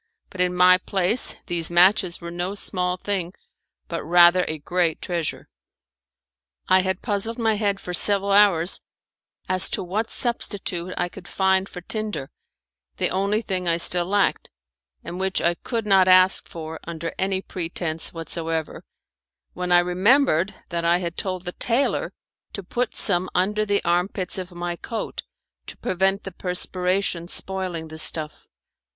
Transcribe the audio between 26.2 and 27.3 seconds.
the perspiration